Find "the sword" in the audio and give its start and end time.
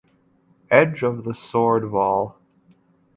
1.25-1.85